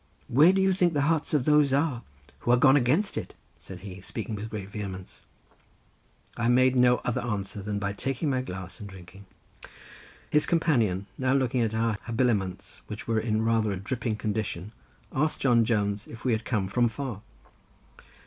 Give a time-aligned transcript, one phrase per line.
[0.27, 2.01] "Where do you think the hearts of those are
[2.39, 5.21] who are gone against it?" said he—speaking with great vehemence.
[6.35, 9.27] I made no other answer than by taking my glass and drinking.
[10.31, 14.71] His companion now looking at our habiliments, which were in rather a dripping condition,
[15.13, 17.21] asked John Jones if he had come from far.